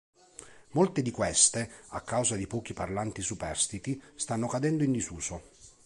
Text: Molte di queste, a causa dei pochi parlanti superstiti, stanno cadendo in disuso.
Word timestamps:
Molte 0.71 1.03
di 1.03 1.11
queste, 1.11 1.69
a 1.89 2.01
causa 2.01 2.35
dei 2.35 2.47
pochi 2.47 2.73
parlanti 2.73 3.21
superstiti, 3.21 4.01
stanno 4.15 4.47
cadendo 4.47 4.83
in 4.83 4.93
disuso. 4.93 5.43